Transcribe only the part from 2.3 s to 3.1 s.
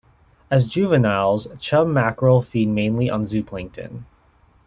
feed mainly